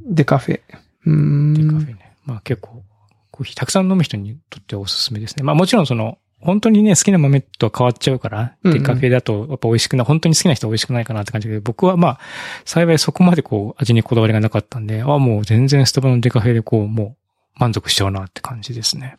[0.06, 0.60] デカフェ。
[1.06, 1.54] うーん。
[1.54, 2.09] デカフェね。
[2.30, 2.84] まあ結構、
[3.32, 5.42] コーヒーたくさん飲む人にとってはおすすめですね。
[5.42, 12.20] まあもちろんその、本当にね、好きな豆とは変わっちゃうから、うんうんデカフェだとやっぱ美味しくない、本当に好きな人は美味しくないかなって感じだけど、僕はまあ、
[12.64, 17.16] 幸いそこまでこう、味にこだわりがなかったんで、あもう全然スタバのデカフェでこう、も
[17.56, 19.16] う満足しちゃうなって感じですね。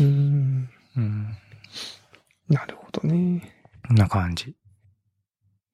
[0.00, 0.70] うーん。
[0.96, 1.36] うん。
[2.48, 3.52] なるほどね。
[3.88, 4.54] こんな感じ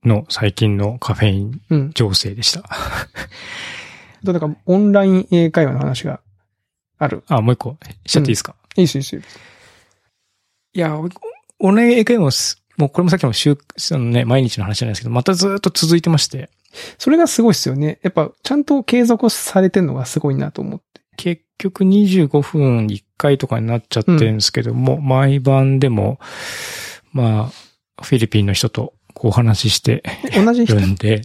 [0.05, 1.91] の最近のカフェインうん。
[1.93, 2.63] 情勢でした。
[4.25, 6.21] と、だから、オンライン英会話の話が
[6.99, 7.23] ある。
[7.29, 9.23] あ、もう一個、しちゃっていいですか、いいです、いいですよ。
[10.75, 11.09] いや、お
[11.61, 16.51] オンライン英会話もす、もうこれもさっきの週、そのね、毎日の話じゃないですけど、またずっと続いてまして、
[16.99, 17.99] それがすごいですよね。
[18.03, 21.01] やっぱ、ちゃんと継続されてるのがすごいなと思って。
[21.17, 26.21] 結局25分1回とかになっちゃってるんですけども、毎晩でも、
[27.13, 30.77] まあ、フィリピンの人とこうお話しして同じ人？
[30.77, 31.23] るんで、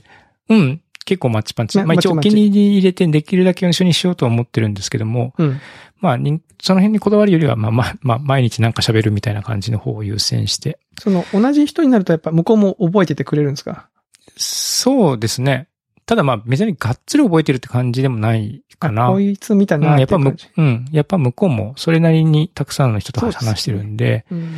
[0.50, 1.78] うん、結構マッチパンチ。
[1.78, 5.60] ねまあ一応お気に入り入れてできるだけ一緒にしようとは思ってるんですけども、うん。
[6.00, 10.78] まあに、その辺にこだわるよりは、まあまあ、まあ、毎日なんか喋るみたいな感じの方を優先して。
[11.00, 13.90] その、同じ人になるとやっぱ向こうも覚えててくれるんですか？
[14.36, 15.68] そうですね。
[16.06, 19.08] ただまあ別にがっつり覚えてるって感じでもないかな。
[19.08, 20.18] あこいつ見たうん、なっやってぱ
[20.58, 20.86] うん。
[20.92, 24.54] やっぱ向こうもそれなりにたくさんの人と話してるんで、うん。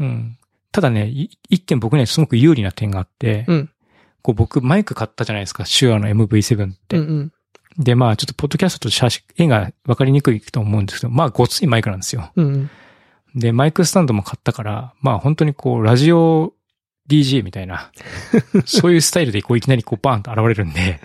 [0.00, 0.38] うん。
[0.72, 3.70] ただね、い一点僕ね、すごく有利な点があって、うん。
[4.26, 6.98] こう僕マイク買ったじゃないですか、手話の MV7 って。
[6.98, 7.32] うんうん。
[7.78, 12.32] で、まあちょっとポッドキャストと写真、絵がわかりにくいと思うんですけど、まあごついマイクなんですよ。
[12.34, 12.70] うんうん。
[13.36, 16.54] で、マイクスタンドも買ったから、まあ本当にこう、ラジオ
[17.08, 17.92] DJ みたいな、
[18.66, 20.98] そういうスタイルでこういきなりこうバーンと現れるんで、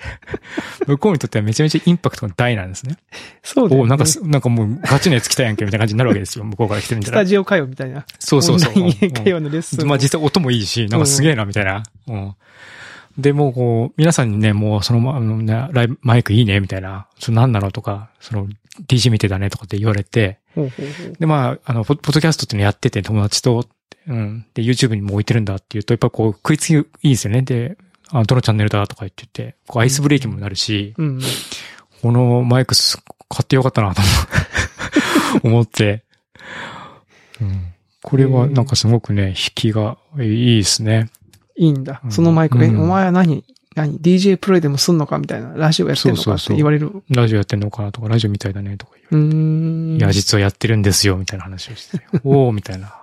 [0.88, 2.98] 向こうにとってはめちゃめちゃインパクトが大なんですね。
[3.44, 3.86] そうだよね。
[3.86, 6.46] おなんかす、なんかもうガチのやつ来たやんけみたいな感じになるわけですよ。
[6.46, 8.04] 向こうから来てるんじゃないスタジオ会話みたいな。
[8.18, 8.74] そうそうそう。
[9.24, 9.88] 会話のレッスン。
[9.88, 11.84] まあ実際音もいいし、なんかすげえな、みたいな。
[12.08, 12.36] うん。
[13.18, 18.48] で、もうこう、皆さんにね、もうそのま、あのね、ライブ、マイクいいね、みたいな、それ何なのとか、その、
[18.88, 23.68] DJ 見てたね、とかって言われて、ほうほうほうで、まあ、あの、ポポッドキャストっていうのやってて、友達と、
[24.08, 24.46] うん。
[24.54, 27.42] で、YouTube にも置いてるんだっていうと、やっぱこう、食いつきいいですよね。
[27.42, 27.78] で、
[28.10, 31.22] あどのチャンネルだとか言ってて、こう、アイスブレーキもなるし、うんうん。
[32.02, 32.98] このマイクす
[33.30, 34.02] 買ってよかったなと
[35.44, 36.04] 思思って、
[37.40, 37.74] うん。
[38.04, 41.10] これはなんかすごくね、引きがいいですね。
[41.62, 42.08] いいんだう。
[42.08, 43.46] んそのマイクで、うんお前は何
[43.76, 45.54] 何 ?DJ プレイでもすんのかみたいな。
[45.56, 46.88] ラジオやってんのかってそうそうそう言われる。
[46.88, 49.24] うラジオやってんのかなとか、ラジオみたいだねとか言う。
[49.24, 49.98] ーん。
[49.98, 52.06] いや、実はやってるんですよ、みたいな話をしてて。
[52.26, 52.94] おー、みたいな。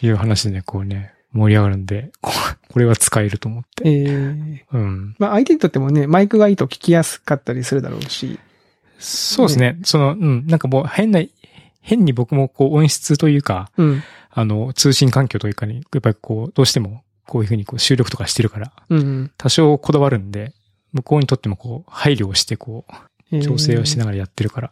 [0.00, 2.32] いう話でね、こうね、盛り上がるんで、こ
[2.70, 3.88] これは使えると思って。
[3.88, 5.16] ええうん。
[5.18, 8.38] まあ相手にとってもね、マイクがいいと聞きやすかったりするだろうし。
[8.98, 9.78] そうですね。
[9.84, 11.20] その、うん、なんかもう変な、
[11.80, 14.02] 変に僕もこう音質というか、うん。
[14.30, 19.32] あの、通信環境というかに、やっぱりこう、どうしても、こういうふうにこう収録とかしてるから、うんうん。
[19.36, 20.54] 多少こだわるんで、
[20.92, 22.84] 向こうにとってもこう、配慮をしてこ
[23.32, 24.70] う、調整をしながらやってるから、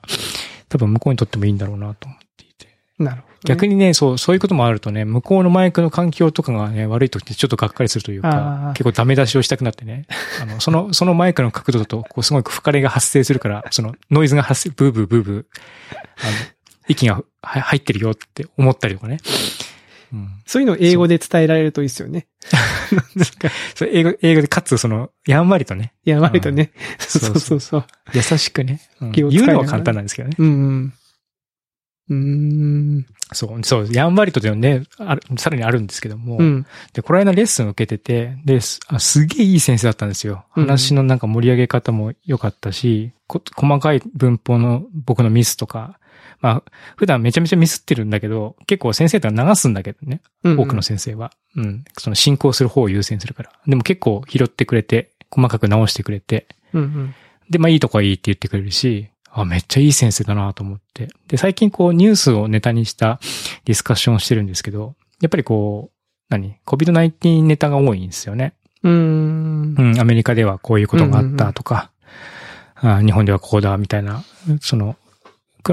[0.68, 2.68] 多分向こうにとってもいいんだろうなと思っていて。
[2.98, 3.38] なるほど、ね。
[3.44, 10.06] 逆にね、そう、そういうこともあるとね、向こうのマイクの環境とかがね、悪い時ってちょっとがっかりするというあかー、結構ダメ出しをしたくなってね、
[10.40, 15.44] あの、その、 そのマイクの角度だと、こう、すごい吹かれが発生するから、その、ノイズが発生、ブーブーブーブー、
[16.22, 16.32] あの、
[16.88, 19.18] 息がは入ってるよって思ったりとかね。
[20.12, 20.28] うん。
[20.46, 22.26] そういうのを英語で伝えられるといいですよね。
[23.74, 26.70] それ英語、英語でかつ、その、やんわりとね、やばいとね。
[26.98, 27.86] そそううそうそう。
[28.14, 30.36] 優しくね、うん言うのは簡単なんですけどね。
[30.38, 30.94] うんうん。
[32.08, 33.06] うーん。
[33.32, 34.84] そう、そう、やんわりとでもね、
[35.36, 36.66] さらにあるんですけども、うん。
[36.92, 40.44] で、この間レッスンを受けてて、で、すあすげえいい先生だったんですよ。
[40.56, 45.98] うん話のなんか盛り上げ方も良かったし、こ細かい文法の僕のミスとか、
[46.40, 46.62] まあ、
[46.96, 50.60] 普段めちゃめちゃミスってるんだけど、結構先生って流すんだけどね、うん。
[50.60, 51.32] 多くの先生は。
[51.56, 51.84] うん。
[51.98, 53.50] その進行する方を優先するから。
[53.66, 57.14] でも結構拾ってくれて、細かく直してくれて、うんうん。
[57.50, 61.08] で、まあいいとこはいいって言ってくれるし、あ、めっちゃいい先生だなと思って。
[61.28, 63.20] で、最近こうニュースをネタにした
[63.64, 65.96] ディスカッションをしてるんですけど、やっぱりこう、
[66.28, 68.54] 何 ?COVID-19 ネタが多いんですよね。
[68.82, 69.82] うーんう。
[69.94, 71.90] ん、アメリカではこういうことがあったとか、
[72.76, 74.22] あ日本ではこうだみたいな、
[74.60, 75.05] その、く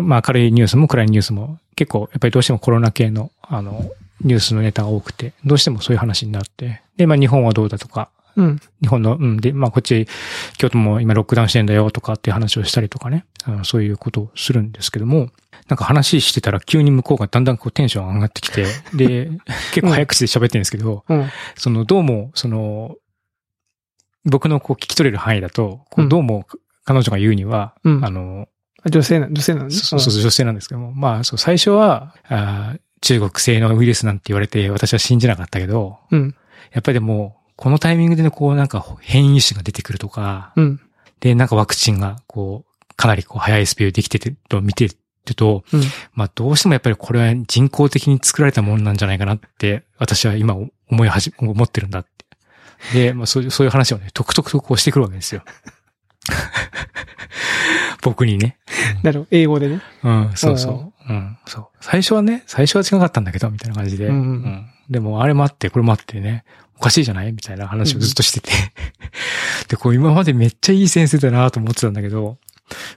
[0.02, 8.60] まあ明るいニュースも暗いニュースも結構やっぱりどうしてもコロナ系のあの、ニュースのネタが多くて、どうしてもそういう話になって、で、まあ日本はどうだとか、うん。
[8.82, 10.08] 日本の、うん、で、まあこっち、
[10.58, 15.30] 京都も今ロックダウンしてんだよとかっていう話をしたりとかね、あのそういうことをするんですけども、
[15.68, 19.30] なんか話してたら急に向こうがだんだんこうテンション上がってきて、 で、
[19.74, 21.30] 結構早口で喋ってるんですけど、うん。
[21.56, 22.96] そのどうも、その、
[24.26, 26.48] 僕のこう聞き取れる範囲だと、どうも
[26.86, 28.53] 彼女が言うには、うんあの、あ
[28.86, 29.74] 女性な、女性なのね。
[29.74, 36.36] そうそう、女性なんですけども、まあ、そう、最初は、あー中国製のウイルスなんて言われて私は信じなかったけど、うん。
[36.72, 40.82] やっぱりでも、このタイミングでね、こうなんか変異種が出てくるとか、うん。
[41.20, 44.96] で、なんかワクチンが、こう、かなりこう早いスピードでできてると見てる
[45.36, 45.82] と、うん。
[46.14, 50.56] まあどうしてもやっぱりこれは人工的に作られたものなんじゃないかなって、私は今
[50.90, 52.10] 思いはじ、思ってるんだって。
[52.94, 55.44] で、まあそういう、そういう話をね、とくとくとこうしてくるわけですよ。
[58.04, 58.58] 僕にね。
[59.04, 59.28] なるほど。
[59.32, 59.82] 英語でね。
[60.04, 61.14] うん、そうそう。
[61.14, 61.68] うん、そう。
[61.82, 64.08] 最初はね、最初は違かったんだけど、みたいな感じで。
[64.08, 66.44] うんうんでも、あれもあって、これもあってね、
[66.78, 67.32] おかしいじゃない？
[67.32, 68.52] みたいな話をずっとしてて。
[69.70, 72.38] で、こう、今までめっちゃいい先生だなと思ってたんだけど、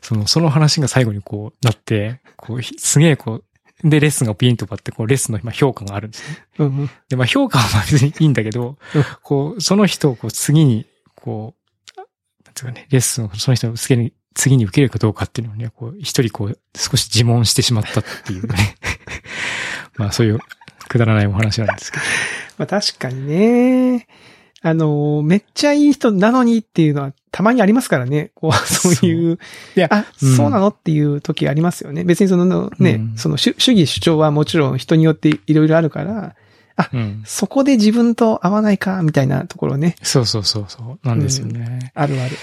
[0.02, 3.44] その、その話が最後にこう、なって、こう、ひすげえこ
[3.84, 6.38] う、で、レッスンがピンとかって、こう、レッスンの今評価があるんですね。
[6.58, 6.90] うんうん。
[7.08, 11.54] で、まあ、評価はまあ別にいいんだけどうん、こう、その人をこう、次に、こ
[11.96, 12.00] う、
[12.44, 18.76] なんていうかね、レッスンをその人の次に、次に受けるかどうかっていうのをね、こう、一人こう、少し自問してしまったっていうね。
[19.96, 20.38] まあ、そういう、
[20.88, 22.04] くだらないお話なんですけど。
[22.58, 24.06] まあ確かにね。
[24.62, 28.30] あの、めっちゃいい人なのにっていうのはたまにありますからね。
[28.34, 29.38] こう、 そういう。
[29.74, 32.04] いやあ、うんそうなのっていう時ありますよね。
[32.04, 36.34] 別にそのね、うんその主主義主張はもちろん人によっていろいろあるから、
[36.92, 37.22] うん。
[37.24, 39.96] そこで自分と合わないか、みたいなところね。
[40.02, 41.92] そうそうそうそう、なんですよね。
[41.94, 42.36] あるある。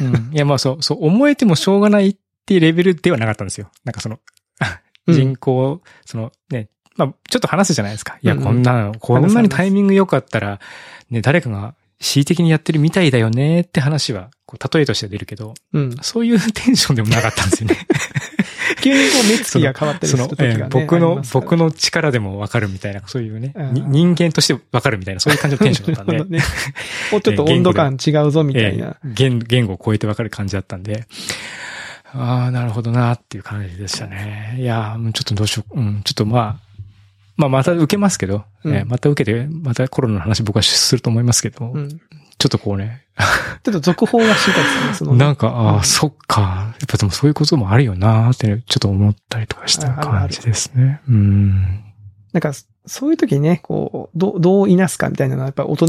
[0.00, 0.30] うん。
[0.32, 3.70] いや、まあそう、そう、思えてもしょうがないっていうレベルではなかったんですよ。
[3.84, 4.24] なんかその、うん
[5.08, 8.18] 人口、そのね、まあ、ちょっと話すじゃないですか。
[8.22, 10.60] いや、うんうんこんなの、こんなにタイミング良かったら、
[11.10, 15.96] ね、誰かが恣意的にやってるみたいだよねって話は、こう、例えとして出るけど、うん。
[16.02, 17.76] そういうテンションでもなかったんですよね。
[18.82, 20.56] 急にこう目つきが変わったりする、時がね。
[20.60, 26.44] えー僕の僕の力でもわかるみたいな、そういうね、人間としてわかるみたいな、そういう感じのテンションだったんで ね。
[27.10, 28.86] もうちょっと温度感違うぞ、みたいな。
[28.86, 31.06] ええ言言語を超えてわかる感じだったんで、
[32.14, 34.56] ああ、なるほどなっていう感じでしたね。
[34.58, 35.80] いやー、もうちょっとどうしよう。
[35.80, 36.56] うん、ちょっとまあ、
[37.36, 42.00] まあまた受けますけど、うんええまた受けて、またコロナの話僕はすると思いますけど、うん。
[42.42, 43.04] ちょっとこうね、
[43.62, 45.14] ちょっと続報が知りたいですね、その。
[45.14, 46.74] なんか、ああ、うんそっか。
[46.80, 51.00] やっぱでもそういうこともあるよなーって、ちょっと思ったりとかした感じですね。
[51.08, 51.84] うん。
[52.32, 52.52] なんか、
[52.84, 55.86] そういう時にね、こう、どう、どういなすかみたいなのは、やっぱ大人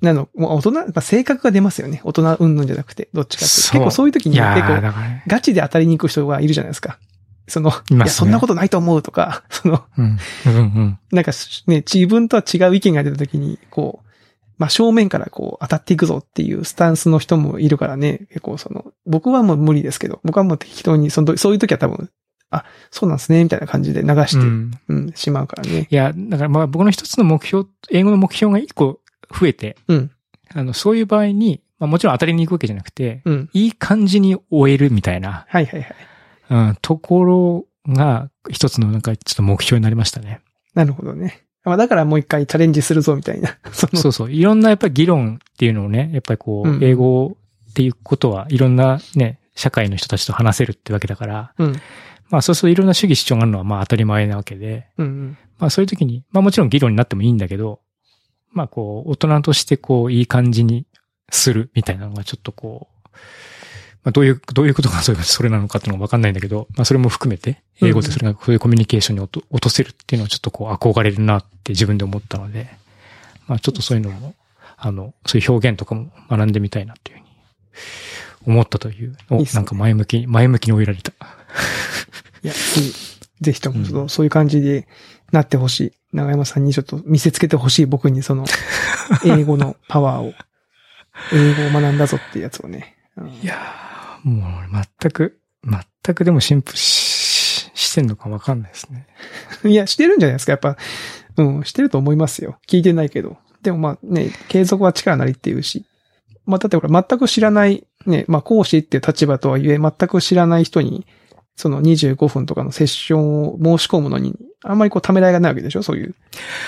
[0.00, 2.00] なの、もう大人、やっぱ性格が出ますよね。
[2.04, 4.80] 大人うんぬんじゃなくて、どっちかって結構そういう時に結構。
[5.26, 6.98] ガチで当たりに行く人がいるじゃないですか。
[7.48, 10.18] その、いねいや、そんなことないと思うとか、その、うん。
[10.46, 10.98] うんうん。
[11.12, 11.32] なんか
[11.66, 14.07] ね、自分とは違う意見が出た時に、こう、
[14.58, 22.10] まあ、正面からこう当たっていくぞっていうスタンスの人もいるからね、結構その、僕はもう無理ですけど、僕はもう適当に、その時そういう時は多分、
[22.50, 25.86] あ、そうなんですね、みたいな感じで流して、ううん、んしまうからね。
[25.90, 29.00] いや、だからまあ僕の一つの目標、英語の目標が一個
[29.38, 30.10] 増えて、うん、
[30.52, 33.50] あの、そういう場合に、まあもちろん当たりに行くわけじゃなくて、うん。
[33.52, 35.94] いい感じに終えるみたいな、はいはいはい。
[36.50, 40.40] うん、ところが一つのなんかちょっと目標になりましたね。
[40.74, 41.44] なるほどね。
[41.64, 43.58] まあ、だからもう一回チャレンジするぞ、みたいな。
[43.72, 44.32] そのそうそう。
[44.32, 47.36] いろんなやっぱり議論っていうのをね、やっぱりこうんう、英語
[47.70, 51.72] っていうことはいろんなね、社会の人たちと話せるってわけだから、うん、
[52.30, 55.38] まあそうするといろんな主義主張があるのはまあ当たり前なわけで、うん、うん。
[55.58, 57.80] まあそういう時に、まあもちろん議論になってもいいんだけど、
[58.52, 60.86] まあこう、大人としてこう、いい感じに
[61.30, 63.08] するみたいなのがちょっとこう、
[64.04, 72.68] まあどういう、どういうことがそれそれなのかっていうのがわかんないんだけど、まあそれも含めて、英語でそれがそういうコミュニケーションに落と落とせるっていうのはちょっとこう憧れるなって自分で思ったので、
[73.46, 74.34] まあちょっとそういうのも、
[74.76, 77.28] あの、そういう表現とかも学んでみたいなっていうふうに
[78.46, 81.12] 思ったという、おいいねなんか前向きに、前向きに追いられた。
[82.42, 82.92] いや、次、
[83.40, 84.86] ぜひとも、うんそういう感じで
[85.32, 85.92] なってほしい。
[86.12, 88.46] 長山さんにちょっと見せつけてほしい僕にその、
[89.26, 90.32] 英語のパワーを、
[91.32, 92.96] 英語を学んだぞっていうやつをね。
[93.16, 93.87] うんいやー、
[94.28, 99.06] もう全く、全くでも進歩し、してんのかわかんないですね。
[99.64, 100.52] いや、してるんじゃないですか。
[100.52, 100.76] やっぱ、
[101.36, 102.58] うん、してると思いますよ。
[102.68, 103.38] 聞いてないけど。
[103.62, 105.84] でもまあね、継続は力なりっていうし。
[106.46, 111.06] まあ、だってほら、全く知らない、ね、まあ講師っていう立場とはいえ、全く知らない人に、
[111.58, 115.82] その25分とかのセッションを申し込むのに、あんまりこうためらいがないわけでしょ？
[115.82, 116.14] そういう。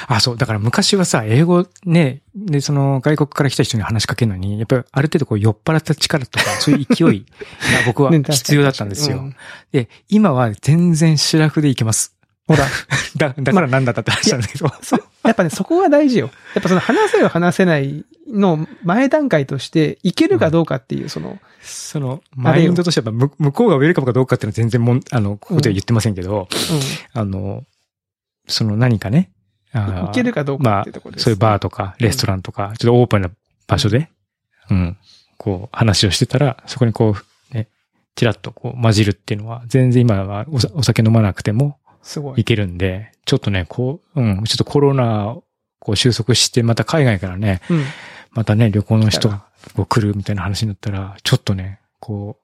[0.09, 0.37] あ、そう。
[0.37, 9.18] だから昔はさ、英語ね、で、その外国から来た人に話しかけるのに、やっぱりある程度こう酔っ払った力とか、そういう勢いが 僕は必要だったんですよ。
[9.18, 9.37] うん
[9.70, 12.16] で、今は全然シラフでいけます。
[12.48, 12.64] ほら、
[13.16, 14.68] だ、だからなんだったって話なんだけど。
[14.83, 15.05] そう。
[15.22, 16.31] やっぱね、そこが大事よ。
[16.57, 26.49] やっぱその話せる話せないの前段階として、いけるかどうかっていう、その、その、マインドとしては、向向こうがウェルカムかどうかっていうのは全然もん、あの、ここでは言ってませんけど、
[27.12, 27.64] あの、
[28.47, 29.31] その何かね、
[29.73, 31.25] いけるかどうかまあっていうところ、です。
[31.25, 33.31] そういうバーとか、レストランとか、ちょっとオープンな
[33.66, 34.11] 場所で、
[34.71, 34.97] うん、
[35.37, 37.14] こう、話をしてたら、そこにこ
[37.51, 37.69] う、ね、
[38.14, 42.40] ちらっとこう、混じるっていうのは、全然今はお酒飲まなくてもすごい。
[42.40, 45.45] いけるんで、ちょっとね、こう、うん、ちょっとコロナを
[45.79, 47.85] こう収束して、また海外からね、うん。
[48.33, 49.43] またね、旅行の人が
[49.88, 52.38] 来るみたいな話になったら、ちょっとね、こ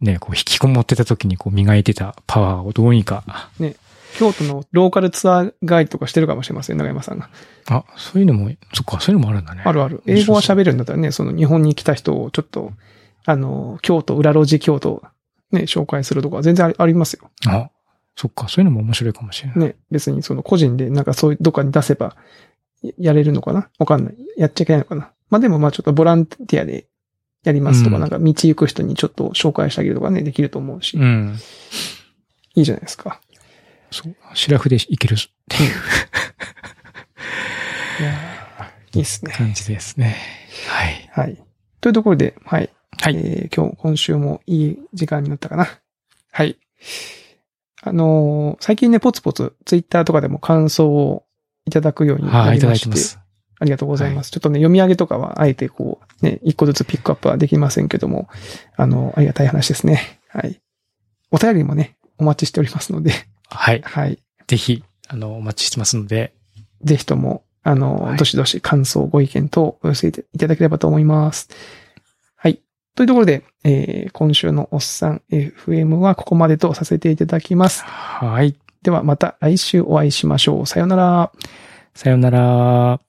[0.00, 3.24] う、ね、こう引きこもってた時にこう磨いてたパワーをどうにか、
[4.16, 7.28] 京都のローカルツアーガイドとかしてるかもしれません、長山さんが。
[7.68, 9.62] あ、そういうのも、そっか、そういうのもあるんだね。
[9.64, 10.02] あるある。
[10.06, 12.72] 英語は喋るんだったらね、その日本に来た人をちょっと、
[13.24, 15.02] あの、京都、裏路地京都、
[15.52, 17.30] ね、紹介するとか全然ありますよ。
[17.46, 17.70] あ、
[18.16, 19.58] そっか、そういうのも面白いかもしれない。
[19.58, 22.16] ね、別にその個人でなんかそういうどっかに出せば、
[22.82, 23.70] ややれるのかな？
[23.78, 24.16] わかんない。
[24.36, 25.12] やっちゃいけないのかな？
[25.30, 26.86] まあでもまあちょっとボランティアで
[27.44, 31.36] やりますとか、うんなんか道行く人にちょっと紹介してあげるとかね、できると思うし、うん。
[32.54, 33.20] いいじゃないですか。
[33.90, 34.16] そう。
[34.34, 35.16] シラフでいけるっ
[35.48, 35.70] ていう
[38.00, 39.32] いやーいいっすね。
[39.32, 40.16] 感じですね。
[40.68, 41.10] はい。
[41.12, 41.42] はい。
[41.80, 42.70] というところで、はい。
[43.00, 43.16] はい。
[43.16, 45.68] えー今日、今週もいい時間になったかな。
[46.32, 46.58] はい。
[47.82, 51.24] あのー最近ね、ポツポツ、ツイッターとかでも感想を
[51.68, 53.18] いただくようには、い、いただないりまして。
[53.60, 54.30] ありがとうございます。
[54.30, 58.28] ちょっとね、読み上げとかは、あえてこう、ね、一個ずつピックアップはできませんけども、
[58.76, 60.20] あの、ありがたい話ですね。
[60.28, 60.60] はい。
[61.30, 63.12] お便りもね、お待ちしておりますので、
[63.48, 63.82] はい。
[63.82, 64.18] はい。
[64.46, 66.34] ぜひ、あの、お待ちしてますので、
[66.82, 71.48] ぜひとも、あの、はいどしどし感想、ご意見等お寄せいただければと思います。
[72.36, 72.60] はい。
[72.94, 77.84] というところで、えー今週のおっさん FM はここまでとさせていただきます。
[77.84, 78.56] はい。
[78.88, 80.66] ではまた来週お会いしましょう。
[80.66, 81.30] さよなら。
[81.94, 83.07] さよなら。